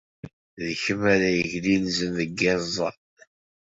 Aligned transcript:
D 0.65 0.67
kemm 0.83 1.01
ara 1.13 1.29
yeglilzen 1.37 2.11
deg 2.19 2.29
yiẓẓan. 2.39 2.97